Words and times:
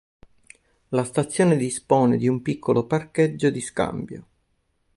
La 0.87 1.03
stazione 1.03 1.55
dispone 1.55 2.17
di 2.17 2.27
un 2.27 2.41
piccolo 2.41 2.87
parcheggio 2.87 3.51
di 3.51 3.61
scambio. 3.61 4.27